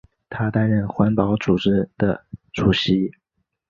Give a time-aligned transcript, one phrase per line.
[0.31, 3.11] 他担任环保组织的主席。